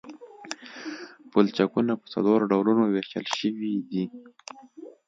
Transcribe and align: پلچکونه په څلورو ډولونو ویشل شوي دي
پلچکونه 1.31 1.93
په 2.01 2.05
څلورو 2.13 2.49
ډولونو 2.51 2.83
ویشل 2.87 3.25
شوي 3.37 3.73
دي 3.89 4.05